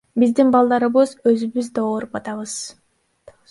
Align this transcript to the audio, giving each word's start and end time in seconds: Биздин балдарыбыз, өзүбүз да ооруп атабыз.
Биздин 0.21 0.47
балдарыбыз, 0.55 1.13
өзүбүз 1.33 1.71
да 1.77 1.85
ооруп 1.91 2.19
атабыз. 2.23 2.57